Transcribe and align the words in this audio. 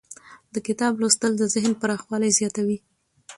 د 0.53 0.55
کتاب 0.67 0.93
لوستل 1.01 1.31
د 1.37 1.43
ذهن 1.53 1.73
پراخوالی 1.81 2.31
زیاتوي. 2.39 2.77